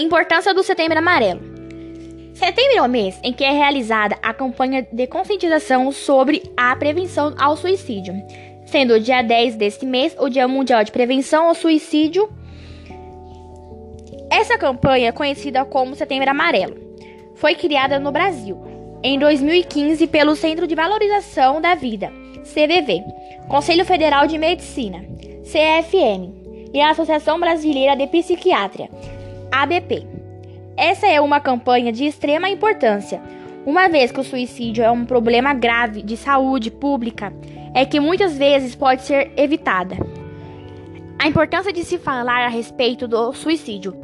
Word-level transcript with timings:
Importância 0.00 0.54
do 0.54 0.62
Setembro 0.62 0.98
Amarelo. 0.98 1.42
Setembro 2.32 2.78
é 2.78 2.82
o 2.82 2.88
mês 2.88 3.20
em 3.22 3.34
que 3.34 3.44
é 3.44 3.50
realizada 3.50 4.16
a 4.22 4.32
campanha 4.32 4.86
de 4.90 5.06
conscientização 5.06 5.92
sobre 5.92 6.50
a 6.56 6.74
prevenção 6.74 7.34
ao 7.38 7.54
suicídio, 7.54 8.14
sendo 8.64 8.94
o 8.94 9.00
dia 9.00 9.20
10 9.20 9.56
deste 9.56 9.84
mês 9.84 10.16
o 10.18 10.30
Dia 10.30 10.48
Mundial 10.48 10.82
de 10.82 10.90
Prevenção 10.90 11.48
ao 11.48 11.54
Suicídio. 11.54 12.30
Essa 14.30 14.56
campanha 14.56 15.10
é 15.10 15.12
conhecida 15.12 15.66
como 15.66 15.94
Setembro 15.94 16.30
Amarelo. 16.30 16.78
Foi 17.34 17.54
criada 17.54 17.98
no 17.98 18.10
Brasil 18.10 18.58
em 19.02 19.18
2015 19.18 20.06
pelo 20.06 20.34
Centro 20.34 20.66
de 20.66 20.74
Valorização 20.74 21.60
da 21.60 21.74
Vida, 21.74 22.10
CVV, 22.42 23.02
Conselho 23.48 23.84
Federal 23.84 24.26
de 24.26 24.38
Medicina, 24.38 25.04
CFM, 25.42 26.40
e 26.72 26.80
a 26.80 26.90
Associação 26.90 27.38
Brasileira 27.38 27.96
de 27.96 28.06
Psiquiatria, 28.06 28.88
ABP. 29.52 30.06
Essa 30.76 31.06
é 31.06 31.20
uma 31.20 31.40
campanha 31.40 31.92
de 31.92 32.04
extrema 32.06 32.48
importância, 32.48 33.20
uma 33.66 33.88
vez 33.88 34.10
que 34.10 34.20
o 34.20 34.24
suicídio 34.24 34.82
é 34.82 34.90
um 34.90 35.04
problema 35.04 35.52
grave 35.52 36.02
de 36.02 36.16
saúde 36.16 36.70
pública, 36.70 37.30
é 37.74 37.84
que 37.84 38.00
muitas 38.00 38.38
vezes 38.38 38.74
pode 38.74 39.02
ser 39.02 39.32
evitada. 39.36 39.96
A 41.18 41.28
importância 41.28 41.70
de 41.70 41.84
se 41.84 41.98
falar 41.98 42.46
a 42.46 42.48
respeito 42.48 43.06
do 43.06 43.34
suicídio. 43.34 43.94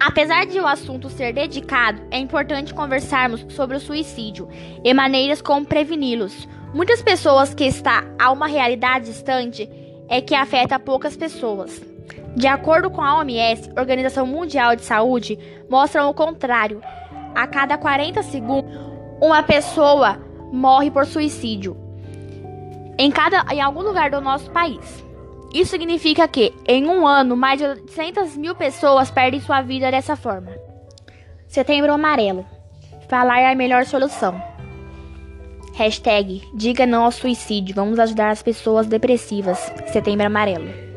Apesar 0.00 0.44
de 0.44 0.58
o 0.58 0.66
assunto 0.66 1.08
ser 1.08 1.32
dedicado, 1.32 2.02
é 2.10 2.18
importante 2.18 2.74
conversarmos 2.74 3.46
sobre 3.50 3.76
o 3.76 3.80
suicídio 3.80 4.48
e 4.82 4.92
maneiras 4.92 5.40
como 5.40 5.64
preveni-los. 5.64 6.48
Muitas 6.74 7.00
pessoas 7.00 7.54
que 7.54 7.64
está 7.64 8.04
a 8.18 8.32
uma 8.32 8.48
realidade 8.48 9.06
distante 9.06 9.70
é 10.08 10.20
que 10.20 10.34
afeta 10.34 10.80
poucas 10.80 11.16
pessoas. 11.16 11.80
De 12.36 12.46
acordo 12.46 12.90
com 12.90 13.02
a 13.02 13.18
OMS, 13.18 13.70
Organização 13.76 14.26
Mundial 14.26 14.76
de 14.76 14.82
Saúde, 14.82 15.38
mostram 15.68 16.08
o 16.08 16.14
contrário. 16.14 16.80
A 17.34 17.46
cada 17.46 17.76
40 17.76 18.22
segundos, 18.22 18.70
uma 19.20 19.42
pessoa 19.42 20.18
morre 20.52 20.90
por 20.90 21.06
suicídio 21.06 21.76
em, 23.00 23.10
cada, 23.10 23.44
em 23.50 23.60
algum 23.60 23.80
lugar 23.80 24.10
do 24.10 24.20
nosso 24.20 24.50
país. 24.50 25.04
Isso 25.54 25.70
significa 25.70 26.28
que, 26.28 26.52
em 26.68 26.86
um 26.86 27.06
ano, 27.06 27.36
mais 27.36 27.58
de 27.58 27.64
800 27.64 28.36
mil 28.36 28.54
pessoas 28.54 29.10
perdem 29.10 29.40
sua 29.40 29.62
vida 29.62 29.90
dessa 29.90 30.14
forma. 30.14 30.52
Setembro 31.48 31.92
Amarelo. 31.92 32.44
Falar 33.08 33.40
é 33.40 33.50
a 33.50 33.56
melhor 33.56 33.84
solução. 33.86 34.40
Hashtag 35.74 36.42
Diga 36.54 36.86
não 36.86 37.04
ao 37.04 37.10
suicídio. 37.10 37.74
Vamos 37.74 37.98
ajudar 37.98 38.30
as 38.30 38.42
pessoas 38.42 38.86
depressivas. 38.86 39.58
Setembro 39.86 40.26
Amarelo. 40.26 40.89